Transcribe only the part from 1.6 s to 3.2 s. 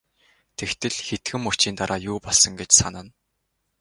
дараа юу болсон гэж санана.